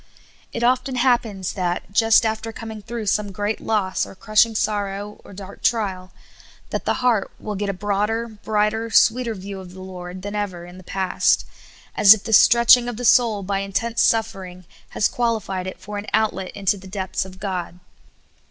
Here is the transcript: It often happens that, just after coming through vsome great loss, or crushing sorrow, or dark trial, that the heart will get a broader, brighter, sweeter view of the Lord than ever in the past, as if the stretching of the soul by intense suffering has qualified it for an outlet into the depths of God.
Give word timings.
It 0.51 0.63
often 0.63 0.95
happens 0.95 1.53
that, 1.53 1.91
just 1.91 2.25
after 2.25 2.51
coming 2.51 2.81
through 2.81 3.03
vsome 3.03 3.31
great 3.31 3.59
loss, 3.61 4.03
or 4.03 4.15
crushing 4.15 4.55
sorrow, 4.55 5.21
or 5.23 5.31
dark 5.31 5.61
trial, 5.61 6.11
that 6.71 6.85
the 6.85 6.93
heart 7.05 7.29
will 7.39 7.53
get 7.53 7.69
a 7.69 7.73
broader, 7.73 8.27
brighter, 8.27 8.89
sweeter 8.89 9.35
view 9.35 9.59
of 9.59 9.75
the 9.75 9.81
Lord 9.83 10.23
than 10.23 10.33
ever 10.33 10.65
in 10.65 10.79
the 10.79 10.83
past, 10.83 11.45
as 11.95 12.15
if 12.15 12.23
the 12.23 12.33
stretching 12.33 12.87
of 12.89 12.97
the 12.97 13.05
soul 13.05 13.43
by 13.43 13.59
intense 13.59 14.01
suffering 14.01 14.65
has 14.89 15.07
qualified 15.07 15.67
it 15.67 15.79
for 15.79 15.99
an 15.99 16.07
outlet 16.15 16.49
into 16.53 16.77
the 16.77 16.87
depths 16.87 17.23
of 17.23 17.39
God. 17.39 17.77